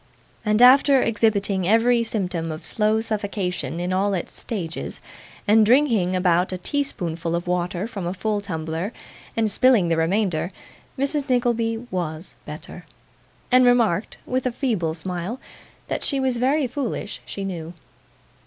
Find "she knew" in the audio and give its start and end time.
17.23-17.75